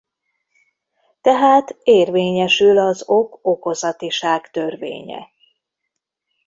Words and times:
Tehát 1.21 1.75
érvényesül 1.83 2.77
az 2.77 3.03
ok-okozatiság 3.09 4.51
törvénye. 4.51 5.29